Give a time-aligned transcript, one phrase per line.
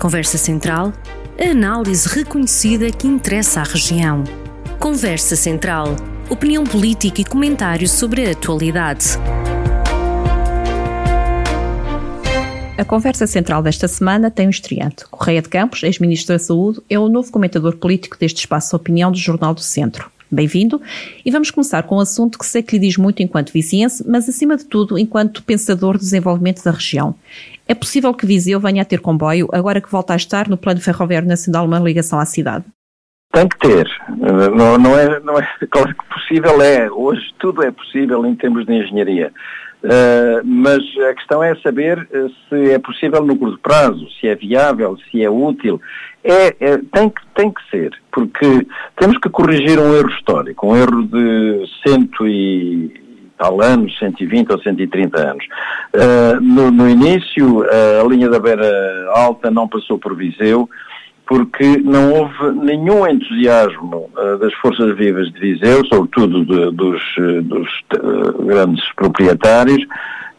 [0.00, 0.94] Conversa Central,
[1.38, 4.24] a análise reconhecida que interessa à região.
[4.78, 5.94] Conversa Central,
[6.30, 9.18] opinião política e comentários sobre a atualidade.
[12.78, 15.04] A conversa central desta semana tem um estreante.
[15.10, 19.12] Correia de Campos, ex-ministro da Saúde, é o novo comentador político deste espaço de opinião
[19.12, 20.10] do Jornal do Centro.
[20.32, 20.80] Bem-vindo
[21.26, 24.28] e vamos começar com um assunto que sei que lhe diz muito enquanto viziense, mas
[24.28, 27.16] acima de tudo enquanto pensador do desenvolvimento da região.
[27.70, 30.80] É possível que Viseu venha a ter comboio agora que volta a estar no Plano
[30.80, 32.64] Ferroviário Nacional uma ligação à cidade?
[33.32, 33.88] Tem que ter.
[34.08, 36.90] Não, não, é, não é, claro que possível é.
[36.90, 39.32] Hoje tudo é possível em termos de engenharia.
[39.84, 44.34] Uh, mas a questão é saber uh, se é possível no curto prazo, se é
[44.34, 45.80] viável, se é útil.
[46.24, 48.66] É, é, tem, que, tem que ser, porque
[48.98, 52.99] temos que corrigir um erro histórico, um erro de cento e
[53.40, 55.44] tal anos, 120 ou 130 anos.
[55.94, 60.68] Uh, no, no, início, uh, a linha da Beira Alta não passou por Viseu,
[61.26, 67.02] porque não houve nenhum entusiasmo uh, das forças vivas de Viseu, sobretudo de, dos,
[67.44, 67.68] dos
[68.44, 69.82] grandes proprietários,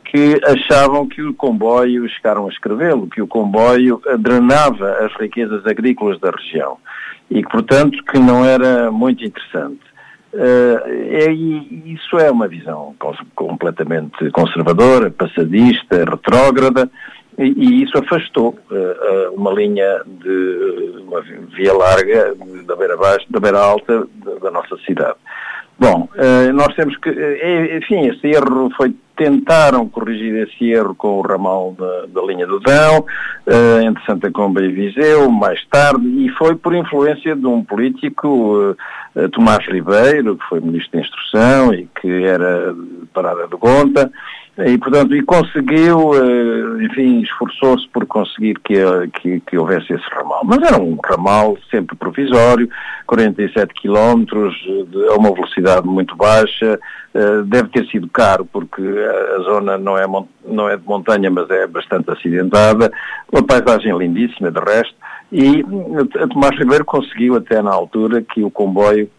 [0.05, 6.19] que achavam que o comboio, chegaram a escrevê-lo, que o comboio drenava as riquezas agrícolas
[6.19, 6.77] da região
[7.29, 9.79] e que, portanto, que não era muito interessante.
[10.33, 12.95] Uh, é, isso é uma visão
[13.35, 16.89] completamente conservadora, passadista, retrógrada,
[17.37, 22.33] e, e isso afastou uh, uma linha de uma via larga
[22.65, 25.17] da beira baixa, da beira alta da, da nossa cidade.
[25.77, 27.09] Bom, uh, nós temos que,
[27.77, 32.59] enfim, esse erro foi, tentaram corrigir esse erro com o ramal da, da linha do
[32.59, 33.05] Dão,
[33.83, 38.75] entre Santa Comba e Viseu, mais tarde, e foi por influência de um político eh,
[39.33, 42.73] Tomás Ribeiro, que foi Ministro da Instrução e que era
[43.13, 44.11] parada de conta,
[44.57, 48.75] e portanto, e conseguiu, eh, enfim, esforçou-se por conseguir que,
[49.13, 50.41] que, que, houvesse esse ramal.
[50.43, 52.69] Mas era um ramal sempre provisório,
[53.07, 54.53] 47 quilómetros,
[55.09, 56.79] a uma velocidade muito baixa,
[57.13, 60.05] eh, deve ter sido caro porque a zona não é,
[60.45, 62.91] não é de montanha, mas é bastante acidentada,
[63.31, 64.95] uma paisagem lindíssima de resto,
[65.31, 65.63] e
[66.19, 69.09] a Tomás Ribeiro conseguiu até na altura que o comboio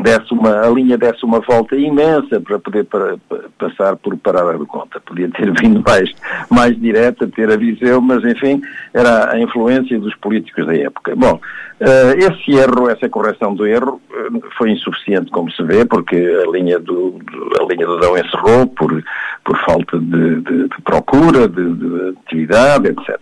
[0.00, 4.56] desse uma, a linha desse uma volta imensa para poder para, para passar por Parada
[4.56, 5.00] do Conta.
[5.00, 6.10] Podia ter vindo mais,
[6.50, 8.62] mais direta, ter a mas enfim,
[8.94, 11.14] era a influência dos políticos da época.
[11.14, 16.16] Bom, uh, esse erro, essa correção do erro uh, foi insuficiente, como se vê, porque
[16.16, 17.18] a linha do,
[17.60, 19.04] a linha do Dão encerrou por,
[19.44, 23.18] por falta de, de, de procura, de, de atividade, etc.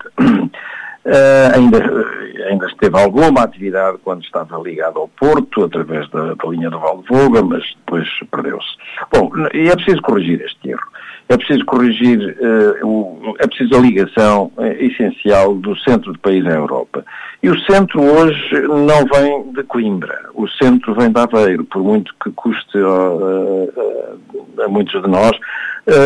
[1.02, 1.78] Uh, ainda,
[2.46, 7.42] ainda esteve alguma atividade quando estava ligado ao Porto, através da, da linha do Valdevoga,
[7.42, 8.68] mas depois perdeu-se.
[9.10, 10.86] Bom, e é preciso corrigir este erro.
[11.30, 16.44] É preciso corrigir, uh, o, é preciso a ligação uh, essencial do centro do país
[16.44, 17.04] à Europa.
[17.42, 22.14] E o centro hoje não vem de Coimbra, o centro vem de Aveiro, por muito
[22.22, 22.76] que custe
[24.62, 25.32] a muitos de nós,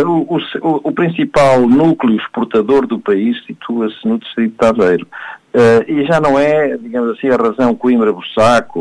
[0.07, 5.07] o, o, o, principal núcleo exportador do país situa-se no distrito de Aveiro.
[5.55, 8.81] Uh, e já não é, digamos assim, a razão Coimbra-Bussaco,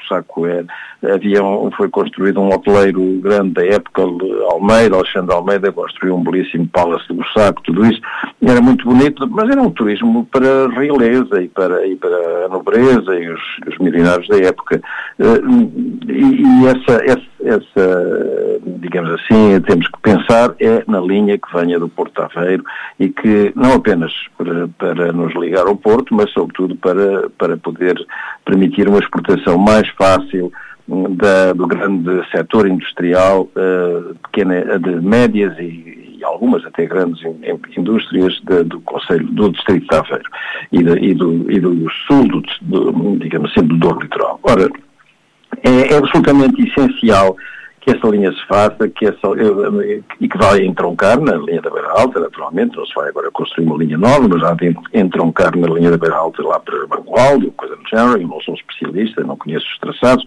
[0.00, 0.64] uh, Bussaco é,
[1.02, 4.02] havia um, foi construído um hoteleiro grande da época,
[4.50, 8.00] Almeida, Alexandre Almeida construiu um belíssimo Palace de Bussaco, tudo isso,
[8.42, 12.48] era muito bonito, mas era um turismo para a realeza e para, e para a
[12.48, 14.80] nobreza e os, os milionários da época.
[15.18, 21.52] Uh, e, e essa, essa, essa, digamos assim, temos que pensar é na linha que
[21.52, 22.64] venha do Porto Aveiro
[22.98, 27.94] e que não apenas para, para nos ligar ao Porto, mas sobretudo para, para poder
[28.44, 30.52] permitir uma exportação mais fácil
[30.88, 37.22] hum, da, do grande setor industrial, uh, pequena, de médias e, e, algumas até grandes
[37.76, 40.30] indústrias de, do Conselho, do Distrito de Aveiro
[40.72, 44.38] e, de, e, do, e do sul, do, do, digamos assim, do Douro Litoral.
[44.42, 44.68] Ora,
[45.62, 47.36] é, é absolutamente essencial
[47.80, 49.28] que essa linha se faça que essa,
[50.20, 53.66] e que vai entroncar na linha da Beira Alta, naturalmente, não se vai agora construir
[53.66, 57.50] uma linha nova, mas já tem entroncar na linha da Beira Alta lá para Mangualde,
[57.56, 60.24] coisa do género, eu não sou especialista, não conheço os traçados,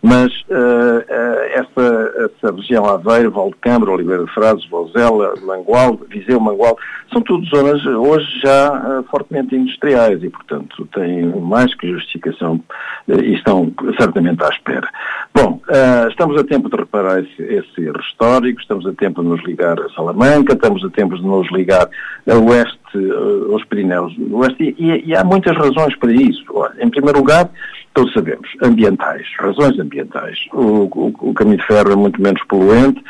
[0.00, 6.80] mas uh, uh, essa, essa região Aveiro, Valdecambra, Oliveira de Frades, Vozela, Mangualde, Viseu, Mangualde,
[7.12, 12.60] são tudo zonas hoje já uh, fortemente industriais e, portanto, têm mais que justificação
[13.08, 14.88] e estão certamente à espera.
[15.34, 15.60] Bom,
[16.08, 19.80] estamos a tempo de para esse, esse erro histórico, estamos a tempo de nos ligar
[19.80, 21.88] a Salamanca, estamos a tempo de nos ligar
[22.28, 26.44] a oeste, eh, aos Pirineus do Oeste, e, e há muitas razões para isso.
[26.78, 27.50] Em primeiro lugar,
[27.94, 30.38] todos sabemos, ambientais, razões ambientais.
[30.52, 33.02] O, o, o caminho de ferro é muito menos poluente,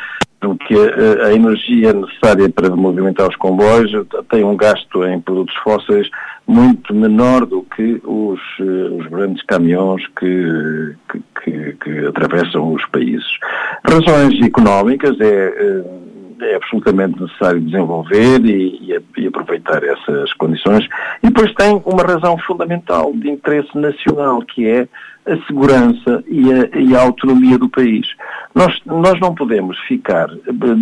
[0.67, 0.75] que
[1.23, 3.91] a, energia necessária para movimentar os comboios
[4.29, 6.09] tem um gasto em produtos fósseis
[6.45, 13.37] muito menor do que os, os grandes caminhões que, que, que, que atravessam os países.
[13.83, 15.83] Razões económicas é
[16.43, 20.85] é absolutamente necessário desenvolver e, e, aproveitar essas condições.
[21.21, 24.87] E depois tem uma razão fundamental de interesse nacional, que é
[25.25, 28.05] a segurança e a, e a, autonomia do país.
[28.53, 30.27] Nós, nós não podemos ficar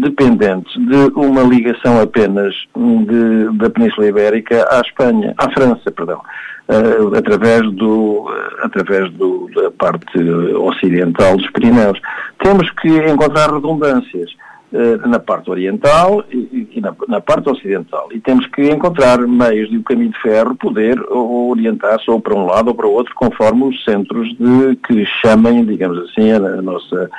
[0.01, 6.21] dependentes de uma ligação apenas de, da Península Ibérica à Espanha, à França, perdão,
[6.67, 8.31] uh, através, do, uh,
[8.63, 11.99] através do, da parte ocidental dos Pirineus.
[12.39, 14.35] Temos que encontrar redundâncias.
[14.73, 18.07] Eh, na parte oriental e, na, na, parte ocidental.
[18.13, 22.45] E temos que encontrar meios de o caminho de ferro poder orientar-se ou para um
[22.45, 26.61] lado ou para o outro, conforme os centros de, que chamem, digamos assim, a, a
[26.61, 27.09] nossa,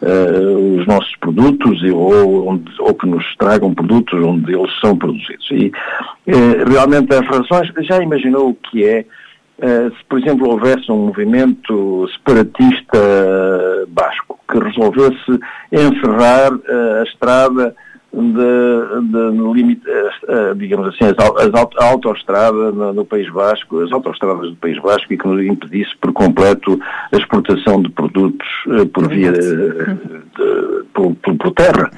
[0.00, 5.46] uh, os nossos produtos ou, onde, ou que nos tragam produtos onde eles são produzidos.
[5.50, 5.66] E
[6.28, 9.04] uh, realmente as razões, já imaginou o que é
[9.62, 12.98] se, por exemplo, houvesse um movimento separatista
[13.88, 17.74] basco que resolvesse encerrar uh, a estrada
[18.12, 19.82] de, de limite,
[20.56, 21.16] digamos assim, as,
[21.78, 25.96] a autoestrada no, no, País Basco, as autoestradas do País Basco e que nos impedisse
[25.98, 26.78] por completo
[27.10, 28.46] a exportação de produtos
[28.92, 29.94] por via de,
[30.92, 31.90] por, por, terra.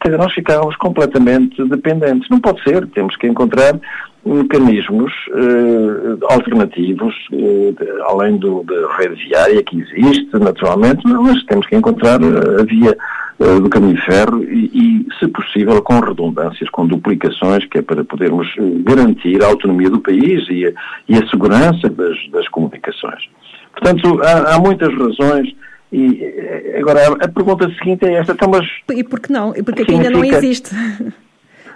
[0.00, 2.30] quer dizer, nós ficávamos completamente dependentes.
[2.30, 3.78] Não pode ser, temos que encontrar
[4.26, 7.74] mecanismos uh, alternativos, uh,
[8.08, 12.96] além do, da rede viária que existe, naturalmente, mas temos que encontrar a via
[13.38, 18.02] do caminho de ferro e, e, se possível, com redundâncias, com duplicações, que é para
[18.02, 18.48] podermos
[18.82, 20.72] garantir a autonomia do país e a,
[21.06, 23.28] e a segurança das, das comunicações.
[23.72, 25.54] Portanto, há, há muitas razões
[25.92, 28.66] e agora a pergunta seguinte é esta, então mas...
[28.94, 29.54] E por que não?
[29.54, 30.74] E porque aqui ainda não existe?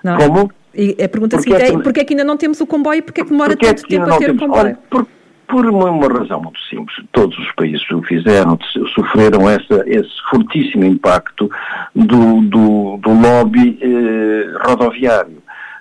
[0.03, 0.15] Não.
[0.15, 0.27] É?
[0.27, 0.51] Como?
[0.75, 2.99] E a pergunta porque seguinte é, é porque é que ainda não temos o comboio
[2.99, 4.65] e porque é que demora porque tanto é tempo a ter temos, o comboio?
[4.67, 5.07] Olha, por,
[5.49, 6.97] por uma, uma, razão muito simples.
[7.11, 8.57] Todos os países o fizeram,
[8.95, 11.51] sofreram essa, esse fortíssimo impacto
[11.95, 15.40] do, do, do lobby eh, rodoviário.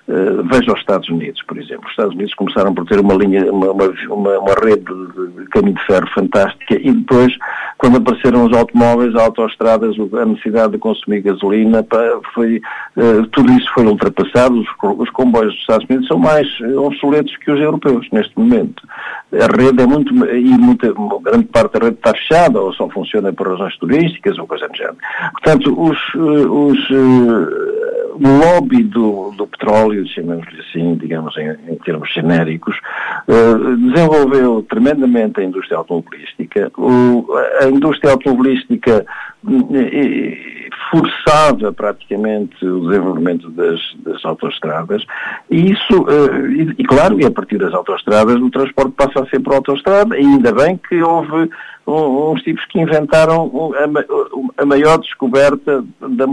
[0.10, 1.86] Uh, veja os Estados Unidos, por exemplo.
[1.86, 5.86] Os Estados Unidos começaram por ter uma linha, uma, uma, uma rede de, caminho de
[5.86, 7.32] ferro fantástica e depois,
[7.78, 11.86] quando apareceram os automóveis, as autoestradas, a necessidade de consumir gasolina,
[12.34, 12.60] foi,
[12.98, 14.60] uh, tudo isso foi ultrapassado.
[14.60, 14.68] Os,
[14.98, 18.82] os, comboios dos Estados Unidos são mais obsoletos que os europeus neste momento.
[19.32, 20.92] A rede é muito, e muita,
[21.22, 24.76] grande parte da rede está fechada ou só funciona por razões turísticas ou coisa do
[24.76, 24.98] género.
[25.34, 26.80] Portanto, os, eh, os
[28.20, 32.76] lobby do, do petróleo, chamemos-lhe assim, digamos em, em termos genéricos,
[33.28, 36.72] uh, desenvolveu tremendamente a indústria automobilística.
[36.78, 37.26] O,
[37.62, 39.06] a indústria automobilística
[39.44, 39.50] uh,
[40.90, 45.04] forçava praticamente o desenvolvimento das, das autoestradas
[45.50, 49.26] e isso, uh, e, e, claro, e a partir das autoestradas o transporte passa a
[49.28, 51.50] ser por autoestrada e ainda bem que houve
[51.92, 53.52] uns tipos que inventaram
[54.58, 56.26] a, maior descoberta, da,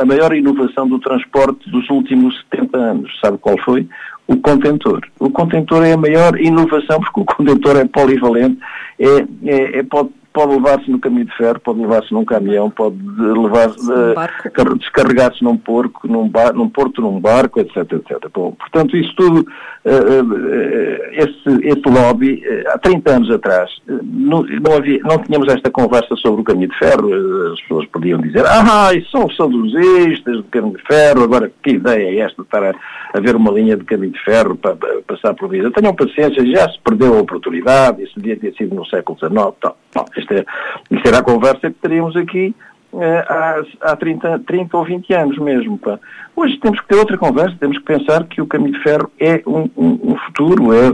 [0.00, 3.20] a maior inovação do transporte dos últimos 70 anos.
[3.20, 3.88] Sabe qual foi?
[4.28, 5.00] O contentor.
[5.18, 8.58] O contentor é a maior inovação porque o contentor é polivalente,
[8.98, 12.96] é, é, é pode pode levar-se no caminho de ferro, pode levar-se num caminhão, pode
[13.18, 18.28] levar-se, uh, descarregar-se num porco, num, bar, num porto, num barco, etc, etc.
[18.32, 24.76] Bom, portanto, isso tudo, uh, uh, esse, esse lobby, há 30 anos atrás, não, não,
[24.76, 27.12] havia, não tínhamos esta conversa sobre o caminho de ferro,
[27.52, 32.20] as pessoas podiam dizer, ah, isso são saudosistas do caminho de ferro, agora que ideia
[32.20, 32.74] é esta de estar a,
[33.14, 35.70] a ver uma linha de caminho de ferro para, para passar por vida?
[35.70, 39.76] Tenham paciência, já se perdeu a oportunidade, isso devia ter sido no século XIX, tal.
[39.94, 40.44] Bom, isto, é,
[40.90, 42.54] isto era a conversa que teríamos aqui
[42.94, 45.78] eh, há, há 30, 30 ou 20 anos mesmo.
[45.78, 45.98] Pá.
[46.36, 49.42] Hoje temos que ter outra conversa, temos que pensar que o caminho de ferro é
[49.46, 50.88] um, um, um futuro, é,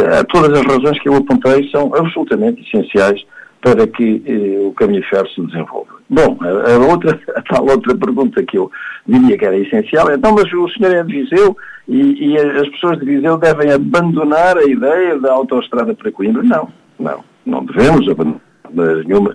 [0.00, 3.24] é, todas as razões que eu apontei são absolutamente essenciais
[3.60, 5.94] para que eh, o caminho de ferro se desenvolva.
[6.10, 8.70] Bom, a, a, outra, a tal outra pergunta que eu
[9.06, 11.56] diria que era essencial é, então, mas o senhor é de Viseu
[11.88, 16.42] e, e as pessoas de Viseu devem abandonar a ideia da autoestrada para Coimbra?
[16.42, 16.68] Não,
[16.98, 18.40] não não devemos abandonar
[18.74, 19.34] nenhuma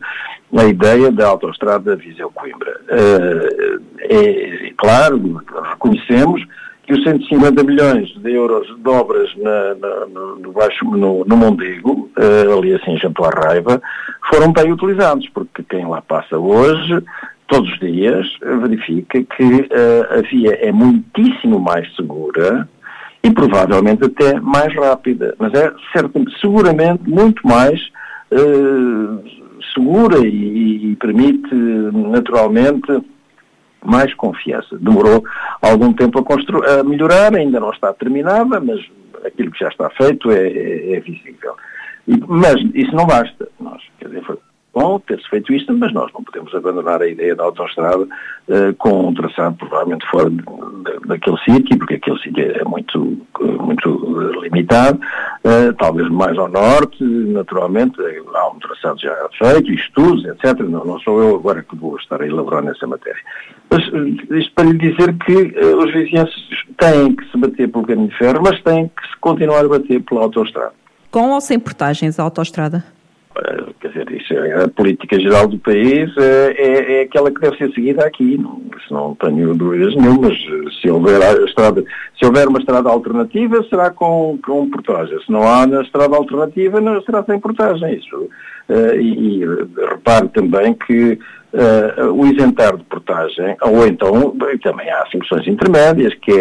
[0.58, 2.82] a ideia da autoestrada Viseu-Coimbra.
[2.90, 5.42] Uh, é, claro,
[5.72, 6.44] reconhecemos
[6.84, 10.06] que os 150 milhões de euros de obras na, na,
[10.40, 13.80] no, baixo, no, no Mondego, uh, ali assim junto à Raiva,
[14.28, 17.00] foram bem utilizados, porque quem lá passa hoje,
[17.48, 22.68] todos os dias, verifica que uh, a via é muitíssimo mais segura,
[23.24, 27.80] e provavelmente até mais rápida, mas é certamente, seguramente muito mais
[29.74, 33.02] segura e, e, permite naturalmente
[33.84, 34.78] mais confiança.
[34.78, 35.24] Demorou
[35.62, 38.80] algum tempo a, a melhorar, ainda não está terminada, mas
[39.26, 41.56] aquilo que já está feito é, é, é visível.
[42.08, 43.48] E, mas isso não basta.
[43.60, 44.38] Nós, quer dizer, foi
[44.74, 49.08] bom ter-se feito isto, mas nós não podemos abandonar a ideia da autoestrada uh, com
[49.08, 53.18] um traçado provavelmente fora de, de, daquele sítio, porque aquele sítio é muito,
[53.60, 57.96] muito limitado, uh, talvez mais ao norte, naturalmente,
[58.34, 60.60] há um traçado já feito, estudos, etc.
[60.60, 63.22] Não, não sou eu agora que vou estar a elaborar nessa matéria.
[63.70, 66.30] Mas uh, isto para lhe dizer que os vizinhos
[66.78, 70.02] têm que se bater pelo caminho de ferro, mas têm que se continuar a bater
[70.04, 70.74] pela autoestrada.
[71.12, 72.84] Com ou sem portagens a autoestrada?
[73.80, 77.58] Quer dizer, isso é a política geral do país é, é, é, aquela que deve
[77.58, 80.38] ser seguida aqui, não, não tenho dúvidas nenhumas.
[80.82, 81.84] Se houver, a estrada,
[82.18, 85.20] se houver uma estrada alternativa, será com, com portagem.
[85.26, 87.96] Se não há na estrada alternativa, não será sem portagem.
[87.96, 88.30] Isso.
[88.70, 89.46] Uh, e, e
[89.90, 91.18] repare também que
[91.54, 96.32] uh, o isentar de portagem, ou então também há soluções intermédias, que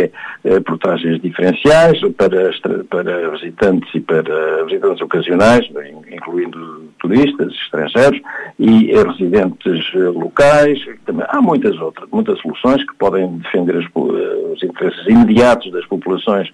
[0.45, 2.51] é uh, portagens diferenciais para,
[2.91, 5.69] para visitantes e para visitantes ocasionais,
[6.11, 8.21] incluindo turistas, estrangeiros
[8.59, 10.79] e residentes eh, locais.
[11.07, 16.51] Também há muitas outras, muitas soluções que podem defender as, os interesses imediatos das populações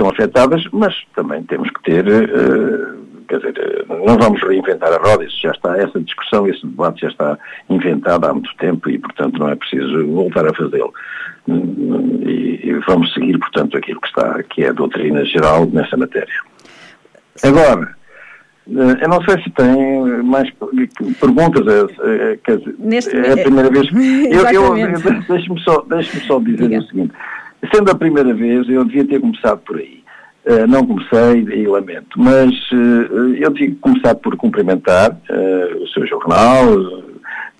[0.00, 5.22] estão afetadas, mas também temos que ter uh, Quer dizer, não vamos reinventar a roda,
[5.24, 7.38] isso já está, essa discussão, esse debate já está
[7.68, 10.92] inventado há muito tempo e, portanto, não é preciso voltar a fazê-lo.
[11.46, 16.34] E, vamos seguir, portanto, aquilo que está, que é a doutrina geral nessa matéria.
[17.44, 17.94] Agora,
[18.66, 20.50] eu não sei se tem mais
[21.20, 22.32] perguntas, é,
[23.28, 23.88] é a primeira vez.
[23.94, 24.74] eu, eu,
[25.28, 26.80] Deixe-me só, deixe só dizer Diga.
[26.80, 27.12] o seguinte,
[27.74, 30.00] sendo a primeira vez, eu devia ter começado por aí.
[30.46, 35.86] Uh, não comecei e lamento, mas uh, eu tive que começar por cumprimentar uh, o
[35.88, 36.64] seu jornal,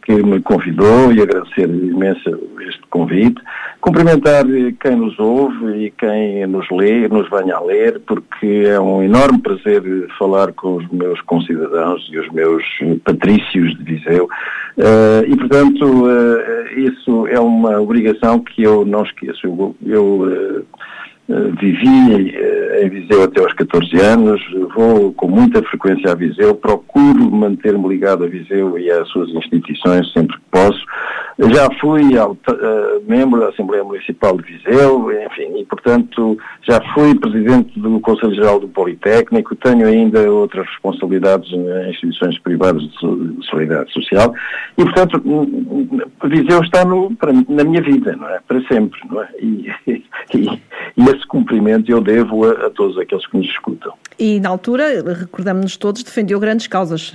[0.03, 2.31] que me convidou e agradecer imenso
[2.67, 3.41] este convite.
[3.81, 4.45] Cumprimentar
[4.81, 9.41] quem nos ouve e quem nos lê, nos venha a ler, porque é um enorme
[9.41, 9.83] prazer
[10.19, 12.65] falar com os meus concidadãos e os meus
[13.05, 14.29] patrícios de Viseu.
[15.27, 16.07] E, portanto,
[16.77, 19.47] isso é uma obrigação que eu não esqueço.
[19.47, 20.65] Eu, eu
[21.31, 22.35] eh, vivi
[22.83, 24.41] em Viseu até aos 14 anos,
[24.75, 30.13] vou com muita frequência a Viseu, procuro manter-me ligado a Viseu e às suas instituições
[30.13, 30.85] sempre que posso.
[31.49, 32.37] Já fui uh,
[33.09, 36.37] membro da Assembleia Municipal de Viseu, enfim, e portanto
[36.69, 42.83] já fui presidente do Conselho Geral do Politécnico, tenho ainda outras responsabilidades em instituições privadas
[42.83, 44.35] de solidariedade social
[44.77, 45.23] e portanto
[46.25, 47.11] Viseu está no,
[47.49, 48.39] na minha vida, não é?
[48.47, 49.29] Para sempre, não é?
[49.41, 49.71] E,
[50.35, 50.63] e,
[50.97, 53.95] e esse cumprimento eu devo a, a todos aqueles que nos escutam.
[54.19, 57.15] E na altura, recordamos-nos todos, defendeu grandes causas.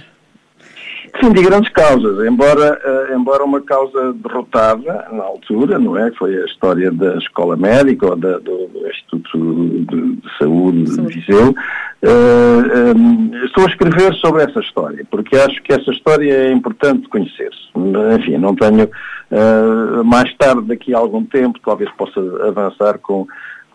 [1.13, 6.11] Defendi grandes causas, embora, uh, embora uma causa derrotada na altura, não é?
[6.11, 11.01] Foi a história da Escola Médica ou da, do, do, Instituto de, de Saúde de
[11.01, 11.49] Viseu.
[11.49, 11.55] Uh,
[12.03, 16.51] eh, um, eh, estou a escrever sobre essa história, porque acho que essa história é
[16.51, 17.69] importante conhecer-se.
[18.19, 18.89] Enfim, não tenho.
[19.31, 23.25] Uh, mais tarde, daqui a algum tempo, talvez possa avançar com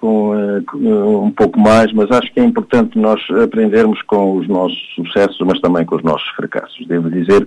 [0.00, 4.78] com, uh, um pouco mais, mas acho que é importante nós aprendermos com os nossos
[4.94, 6.86] sucessos, mas também com os nossos fracassos.
[6.86, 7.46] Devo dizer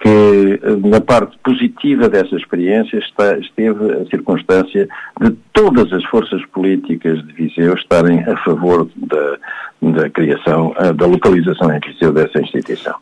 [0.00, 4.88] que uh, na parte positiva dessa experiência está, esteve a circunstância
[5.20, 9.38] de todas as forças políticas de Viseu estarem a favor da,
[9.80, 12.96] da criação, uh, da localização em Viseu dessa instituição.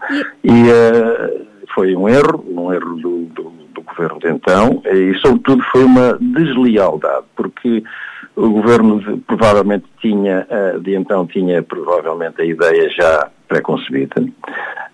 [0.45, 0.50] E
[1.75, 6.19] foi um erro, um erro do, do, do governo de então, e sobretudo foi uma
[6.21, 7.83] deslealdade, porque
[8.37, 14.22] o governo provavelmente tinha, eh, de então tinha provavelmente a ideia já pré-concebida.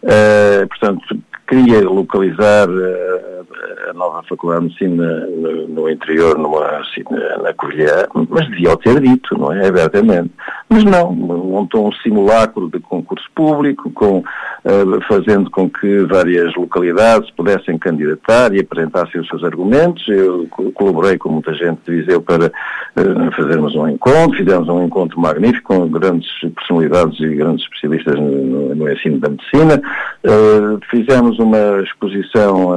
[0.03, 1.03] Uh, portanto,
[1.47, 3.37] queria localizar uh,
[3.89, 7.03] a nova Faculdade de Medicina no, no interior, numa, assim,
[7.43, 9.69] na Covilhã, mas devia o ter dito, não é?
[9.69, 10.31] Abertamente.
[10.69, 17.31] Mas não, montou um simulacro de concurso público, com, uh, fazendo com que várias localidades
[17.31, 20.07] pudessem candidatar e apresentassem os seus argumentos.
[20.09, 25.21] Eu colaborei com muita gente de Viseu para uh, fazermos um encontro, fizemos um encontro
[25.21, 29.81] magnífico com grandes personalidades e grandes especialistas no, no ensino da medicina.
[30.25, 32.71] Uh, fizemos uma exposição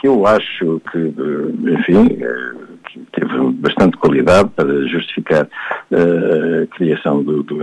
[0.00, 2.18] que eu acho que, enfim,
[2.86, 5.48] que teve bastante qualidade para justificar
[5.92, 7.58] a criação do, do,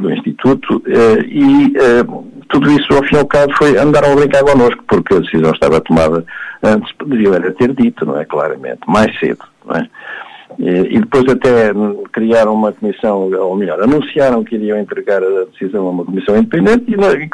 [0.00, 0.82] do Instituto
[1.26, 1.72] e
[2.48, 5.52] tudo isso, ao fim e ao cabo, foi andar a brincar connosco, porque a decisão
[5.52, 6.24] estava tomada
[6.62, 8.24] antes, deviam era ter dito, não é?
[8.24, 9.88] Claramente, mais cedo, não é?
[10.58, 11.72] E depois até
[12.12, 16.84] criaram uma comissão, ou melhor, anunciaram que iriam entregar a decisão a uma comissão independente
[16.90, 17.28] e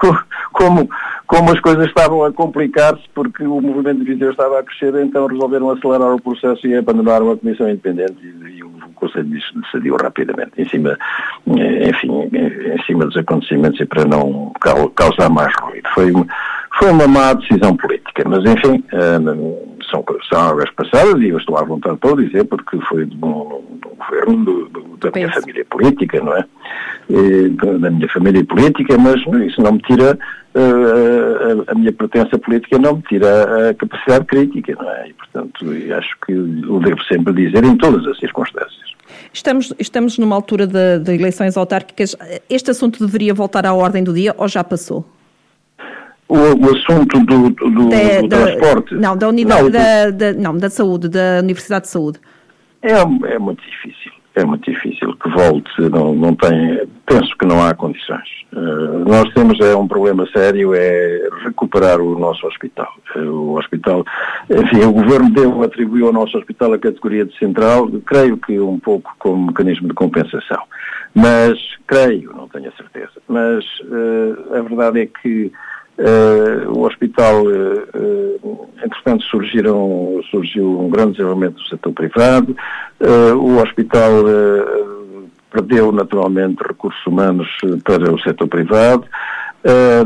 [0.52, 0.88] como,
[1.26, 5.26] como as coisas estavam a complicar-se porque o movimento de Viseu estava a crescer, então
[5.26, 10.52] resolveram acelerar o processo e abandonaram a comissão independente e, e o Conselho decidiu rapidamente,
[10.58, 10.98] em cima,
[11.46, 14.52] enfim, em cima dos acontecimentos e para não
[14.94, 15.88] causar mais ruído.
[15.94, 16.12] Foi,
[16.78, 18.84] foi uma má decisão política, mas enfim,
[19.94, 23.62] são, são águas passadas e eu estou à vontade para dizer porque foi de um,
[23.80, 26.44] de um governo do, do, da minha família política, não é?
[27.08, 30.18] E, da minha família política, mas isso não me tira
[30.54, 35.08] uh, a, a, minha pertença política não me tira a capacidade crítica, não é?
[35.08, 38.94] E, portanto, acho que o devo sempre dizer em todas as circunstâncias.
[39.32, 42.16] Estamos, estamos numa altura de, de eleições autárquicas.
[42.48, 45.04] Este assunto deveria voltar à ordem do dia ou já passou?
[46.28, 48.94] O, o, assunto do, do, do, da, do transporte?
[48.94, 52.18] Não, da unidade, não, da, da, não, da saúde, da Universidade de Saúde.
[52.82, 57.64] É, é muito difícil é muito difícil que volte, não, não tem, penso que não
[57.64, 58.28] há condições.
[58.52, 62.92] Uh, nós temos é um problema sério, é recuperar o nosso hospital.
[63.14, 64.04] Uh, o hospital,
[64.50, 68.78] enfim, o Governo deu, atribuiu ao nosso hospital a categoria de central, creio que um
[68.78, 70.62] pouco como mecanismo de compensação.
[71.14, 75.52] Mas, creio, não tenho a certeza, mas uh, a verdade é que
[75.96, 82.56] Uh, o hospital, uh, entretanto, surgiram, surgiu um grande desenvolvimento do setor privado,
[83.00, 84.10] uh, o hospital
[85.52, 87.48] perdeu naturalmente recursos humanos
[87.84, 89.04] para o setor privado,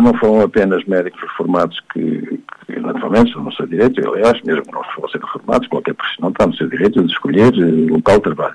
[0.02, 4.72] não foram apenas médicos reformados que, que naturalmente estão no seu direito, aliás, mesmo que
[4.72, 7.50] não fossem reformados, qualquer profissional está no seu direito de escolher
[7.90, 8.54] local de trabalho.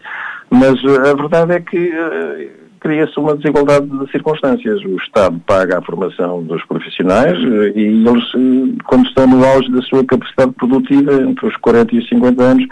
[0.52, 1.92] Mas a verdade é que
[2.84, 4.84] cria-se uma desigualdade de circunstâncias.
[4.84, 9.72] O Estado paga a formação dos profissionais eh, e eles, eh, quando estão no auge
[9.72, 12.66] da sua capacidade produtiva, entre os 40 e os 50 anos,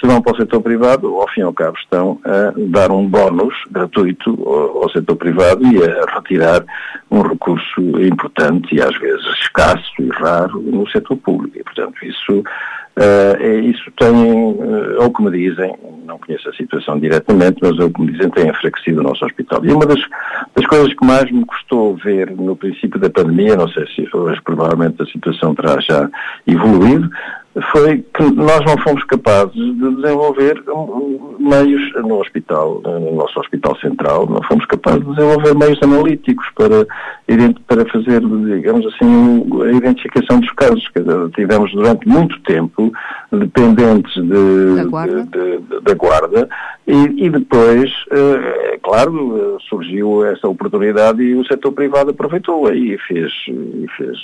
[0.00, 3.08] se vão para o setor privado, ao fim e ao cabo estão a dar um
[3.08, 6.64] bónus gratuito ao, setor privado e a retirar
[7.10, 11.58] um recurso importante e às vezes escasso e raro no setor público.
[11.58, 12.44] E, portanto, isso
[12.98, 15.74] Uh, isso tem, uh, ou como dizem,
[16.06, 19.62] não conheço a situação diretamente, mas ou como dizem, tem enfraquecido o nosso hospital.
[19.64, 20.00] E uma das,
[20.54, 24.40] das coisas que mais me custou ver no princípio da pandemia, não sei se hoje
[24.42, 26.08] provavelmente a situação terá já
[26.46, 27.10] evoluído,
[27.72, 30.62] foi que nós não fomos capazes de desenvolver
[31.38, 36.86] meios no hospital, no nosso hospital central, não fomos capazes de desenvolver meios analíticos para,
[37.66, 40.84] para fazer, digamos assim, a identificação dos casos.
[41.34, 42.92] Tivemos durante muito tempo
[43.32, 46.48] dependentes de, da guarda, de, de, da guarda
[46.86, 53.32] e, e, depois, é claro, surgiu essa oportunidade e o setor privado aproveitou e fez,
[53.96, 54.18] fez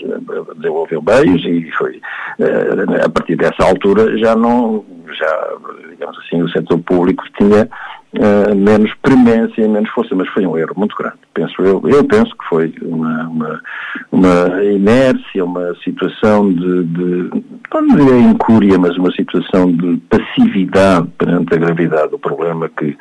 [0.56, 2.00] desenvolveu meios e foi
[2.38, 5.48] eh, a partir dessa altura já não, já,
[5.90, 7.68] digamos assim, o setor público tinha
[8.18, 11.82] uh, menos premência e menos força, mas foi um erro muito grande, penso eu.
[11.84, 13.60] Eu penso que foi uma, uma,
[14.10, 21.54] uma inércia, uma situação de, de, não diria incúria, mas uma situação de passividade perante
[21.54, 22.96] a gravidade do problema que,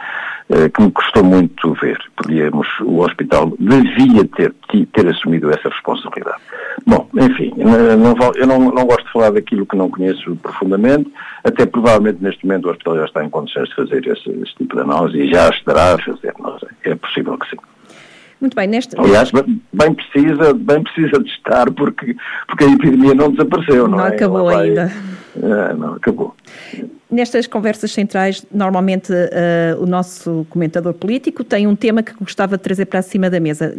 [0.49, 1.97] uh, que me custou muito ver.
[2.15, 4.53] Podíamos, o hospital devia ter,
[4.93, 6.41] ter assumido essa responsabilidade.
[6.85, 11.11] Bom, enfim, não, eu não, não, gosto de falar daquilo que não conheço profundamente,
[11.43, 14.75] até provavelmente neste momento o hospital já está em condições de fazer esse, esse tipo
[14.75, 17.58] de análise e já estará a fazer, não sei, é possível que sim.
[18.39, 18.99] Muito bem, neste...
[18.99, 22.15] Aliás, bem precisa, bem precisa de estar porque,
[22.47, 24.10] porque a epidemia não desapareceu, não, não é?
[24.10, 24.69] acabou vai...
[24.69, 24.91] ainda.
[25.36, 26.36] É, não, acabou.
[27.10, 32.63] Nestas conversas centrais, normalmente uh, o nosso comentador político tem um tema que gostava de
[32.63, 33.73] trazer para cima da mesa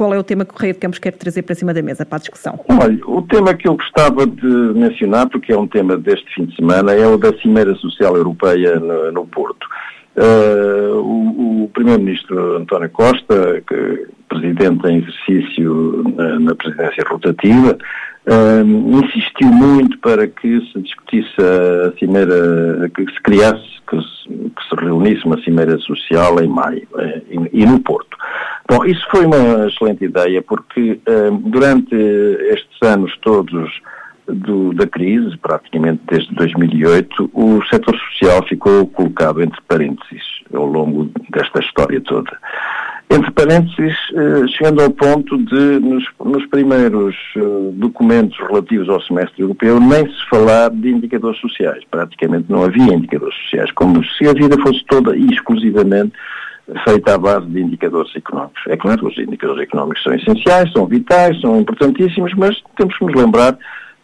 [0.00, 2.06] qual é o tema que o Correio de Campos quer trazer para cima da mesa
[2.06, 2.58] para a discussão?
[2.70, 6.56] Olha, o tema que eu gostava de mencionar, porque é um tema deste fim de
[6.56, 9.66] semana, é o da Cimeira Social Europeia no, no Porto.
[10.16, 17.76] Uh, o, o Primeiro-Ministro António Costa, que, presidente em exercício na, na presidência rotativa,
[18.26, 24.84] insistiu muito para que se discutisse a cimeira, que se criasse, que se, que se
[24.84, 26.86] reunisse uma cimeira social em maio
[27.28, 28.16] e, e, no Porto.
[28.68, 31.00] Bom, isso foi uma excelente ideia porque
[31.44, 33.70] durante estes anos todos
[34.26, 41.10] do, da crise, praticamente desde 2008, o setor social ficou colocado entre parênteses ao longo
[41.30, 42.36] desta história toda
[43.10, 47.40] entre parênteses, eh, chegando ao ponto de, nos, nos primeiros eh,
[47.72, 51.82] documentos relativos ao semestre europeu, nem se falar de indicadores sociais.
[51.90, 56.12] Praticamente não havia indicadores sociais, como se a vida fosse toda e exclusivamente
[56.84, 58.62] feita à base de indicadores económicos.
[58.68, 63.14] É claro, os indicadores económicos são essenciais, são vitais, são importantíssimos, mas temos que nos
[63.16, 63.58] lembrar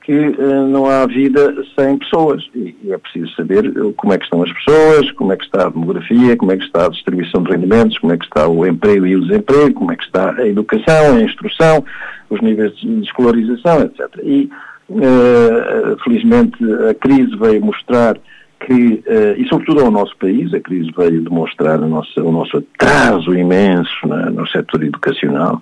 [0.06, 4.18] que uh, não há vida sem pessoas e, e, é preciso saber eh, como é
[4.18, 6.90] que estão as pessoas, como é que está a demografia, como é que está a
[6.90, 10.04] distribuição de rendimentos, como é que está o emprego e o desemprego, como é que
[10.04, 11.84] está a educação, a instrução,
[12.30, 14.00] os níveis de escolarização, etc.
[14.22, 14.48] E
[14.90, 16.56] uh, felizmente
[16.88, 18.16] a crise veio mostrar
[18.60, 22.58] que, uh, e sobretudo ao nosso país, a crise veio demonstrar o nosso, o nosso
[22.58, 25.60] atraso imenso no setor educacional,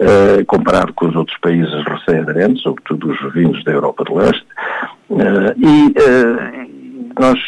[0.00, 4.46] uh, comparado com os outros países recém-aderentes, sobretudo os vindos da Europa do Leste,
[5.10, 5.16] uh,
[5.56, 5.94] e
[7.18, 7.38] nós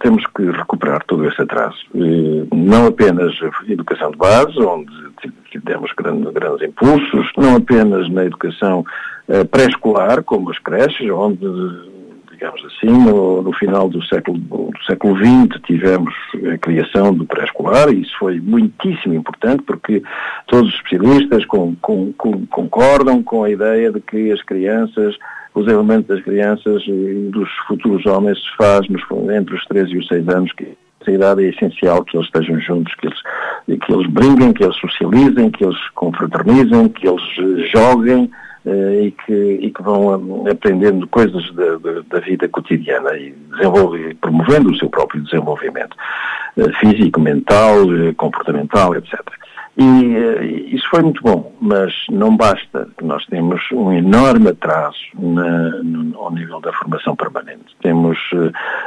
[0.00, 1.76] temos que recuperar todo esse atraso.
[2.50, 4.90] Não apenas a educação de base, onde
[5.64, 8.82] demos grandes, grandes impulsos, não apenas na educação
[9.50, 11.44] pré-escolar, como as creches, onde
[12.38, 16.14] digamos assim, no, no final do século, do século XX tivemos
[16.54, 20.00] a criação do pré-escolar e isso foi muitíssimo importante porque
[20.46, 25.16] todos os especialistas com, com, com, concordam com a ideia de que as crianças,
[25.52, 28.86] os elementos das crianças e dos futuros homens se faz
[29.36, 32.60] entre os 3 e os 6 anos, que essa idade é essencial que eles estejam
[32.60, 33.20] juntos, que eles,
[33.84, 38.30] que eles brinquem, que eles socializem, que eles confraternizem, que eles joguem,
[38.68, 43.34] e, que, e que vão aprendendo coisas da, da, da vida cotidiana e
[44.20, 45.96] promovendo o seu próprio desenvolvimento
[46.56, 49.20] uh, físico, mental, uh, comportamental, etc.
[49.80, 52.88] E isso foi muito bom, mas não basta.
[53.00, 57.76] Nós temos um enorme atraso na, no, ao nível da formação permanente.
[57.80, 58.18] Temos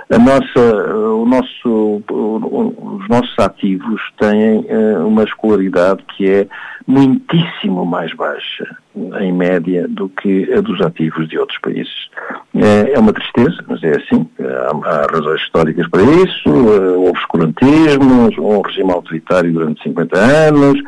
[0.09, 4.65] a nossa, o nosso, os nossos ativos têm
[5.05, 6.47] uma escolaridade que é
[6.85, 12.09] muitíssimo mais baixa, em média, do que a dos ativos de outros países.
[12.53, 14.27] É, é uma tristeza, mas é assim.
[14.39, 16.49] Há, razões históricas para isso.
[16.49, 20.79] Uh, houve escurantismo, um regime autoritário durante 50 anos.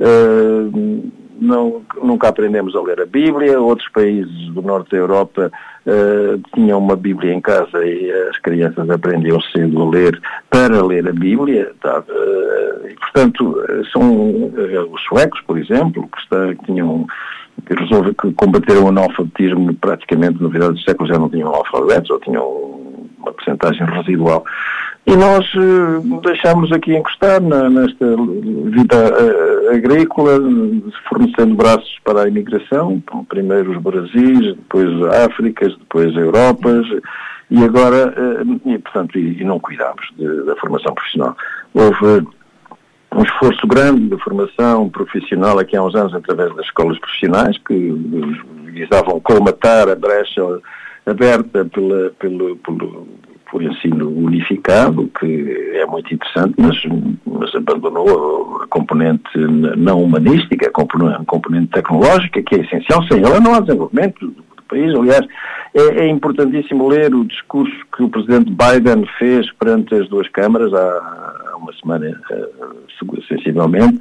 [0.00, 5.50] Uh, não, nunca aprendemos a ler a Bíblia, outros países do norte da Europa
[5.86, 10.20] uh, tinham uma Bíblia em casa e as crianças aprendiam cedo a ler
[10.50, 12.00] para ler a Bíblia, tá?
[12.00, 13.56] uh, e, portanto,
[13.90, 17.06] são uh, os suecos, por exemplo, que, está, que tinham
[17.66, 22.10] que resolve que combateram o analfabetismo praticamente no final do século já não tinham alfabetos
[22.10, 22.44] ou tinham
[23.18, 24.44] uma porcentagem residual.
[25.06, 30.38] E nós uh, deixamos aqui encostar na, nesta vida uh, agrícola,
[31.08, 34.88] fornecendo braços para a imigração, primeiro os Brasis, depois
[35.24, 36.86] Áfricas, depois Europas,
[37.50, 41.34] e agora, uh, e, portanto, e, e não cuidamos de, da formação profissional.
[41.72, 42.26] Houve
[43.14, 47.92] um esforço grande de formação profissional aqui há uns anos através das escolas profissionais que
[48.72, 50.42] visavam colmatar a brecha
[51.06, 53.08] aberta pela, pelo, pelo
[53.50, 56.80] por ensino unificado, que é muito interessante, mas,
[57.26, 59.36] mas abandonou a componente
[59.76, 63.02] não humanística, a componente tecnológica, que é essencial.
[63.08, 64.94] Sem ela não há desenvolvimento do país.
[64.94, 65.26] Aliás,
[65.74, 70.72] é, é, importantíssimo ler o discurso que o presidente Biden fez perante as duas câmaras
[70.72, 73.96] há, uma semana, uh, sensivelmente,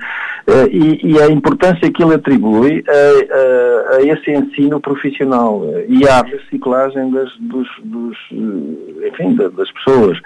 [0.47, 6.07] uh, e, e, a importância que ele atribui a, a, a esse ensino profissional e
[6.07, 10.19] à reciclagem das, dos, dos enfim, das pessoas.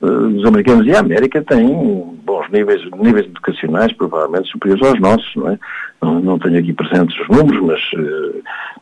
[0.00, 1.66] os americanos e a América têm
[2.24, 5.58] bons níveis, níveis educacionais provavelmente superiores aos nossos, não é?
[6.02, 7.80] Não, não tenho aqui presentes os números, mas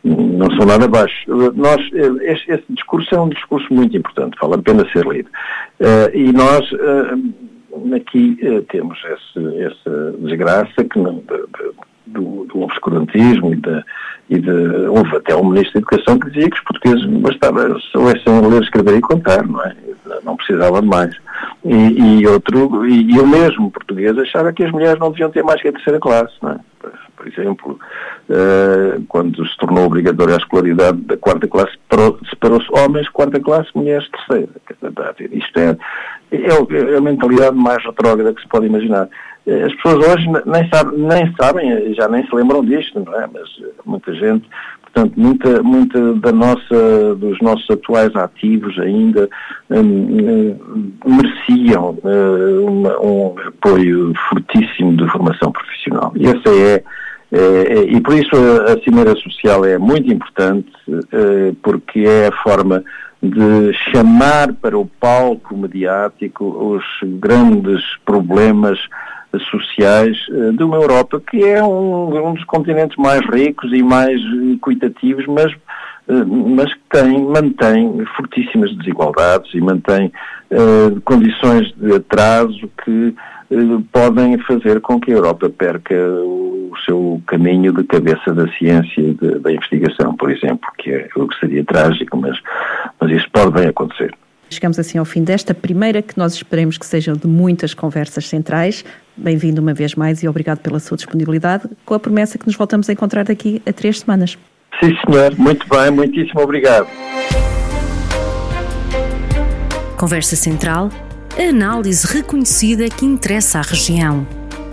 [0.04, 1.18] não são nada baixos.
[1.26, 1.80] Nós,
[2.22, 5.28] este, este, discurso é um discurso muito importante, vale a pena ser lido.
[6.14, 6.70] e nós
[7.94, 11.72] aqui uh, temos esse, essa desgraça que não, de, de,
[12.06, 13.84] do, do, obscurantismo e, de,
[14.30, 14.50] e de,
[14.88, 18.96] houve até um ministro da Educação que dizia que os portugueses bastava soubessem ler, escrever
[18.96, 19.74] e contar, não é?
[20.24, 21.14] Não precisava de mais.
[21.64, 25.44] E, e outro, e, e eu mesmo, português, achava que as mulheres não deviam ter
[25.44, 26.58] mais que a terceira classe, não é?
[27.16, 27.78] Por exemplo,
[28.30, 31.72] uh, quando se tornou obrigatória a escolaridade da quarta classe,
[32.30, 34.48] separou-se homens, quarta classe, mulheres, terceira.
[35.32, 35.76] Isto é,
[36.30, 39.08] é, a mentalidade mais retrógrada que se pode imaginar.
[39.48, 43.26] Eh, as pessoas hoje nem, sabe, nem sabem, já nem se lembram disto, não é?
[43.32, 44.46] Mas eh, muita gente,
[44.82, 49.28] portanto, muita, muita da nossa, dos nossos atuais ativos ainda
[51.06, 52.86] mereciam um
[53.46, 56.12] apoio fortíssimo de formação profissional.
[56.14, 56.84] E essa é,
[57.32, 60.70] é, e por isso a, Cimeira Social é muito importante,
[61.62, 62.82] porque é a forma
[63.22, 66.84] de chamar para o palco mediático os
[67.18, 68.78] grandes problemas
[69.50, 74.20] sociais eh, de uma Europa que é um, um dos continentes mais ricos e mais
[74.54, 75.52] equitativos, mas,
[76.08, 80.10] eh, mas que tem, mantém fortíssimas desigualdades e mantém
[80.50, 83.14] uh, condições de atraso que
[83.50, 89.00] uh, podem fazer com que a Europa perca o seu caminho de cabeça da ciência
[89.00, 92.38] e de, da investigação, por exemplo, que é o que seria trágico, mas,
[93.00, 94.14] mas isso pode bem acontecer.
[94.50, 98.84] Chegamos assim ao fim desta primeira, que nós esperemos que sejam de muitas conversas centrais.
[99.16, 102.88] Bem-vindo uma vez mais e obrigado pela sua disponibilidade, com a promessa que nos voltamos
[102.88, 104.38] a encontrar daqui a três semanas.
[104.82, 105.36] Sim, senhor.
[105.36, 105.90] Muito bem.
[105.90, 106.88] Muitíssimo obrigado.
[109.98, 110.90] Conversa Central,
[111.36, 114.26] a análise reconhecida que interessa à região.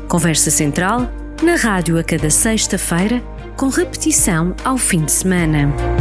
[0.07, 1.09] Conversa Central,
[1.43, 3.21] na rádio a cada sexta-feira,
[3.55, 5.94] com repetição ao fim de semana.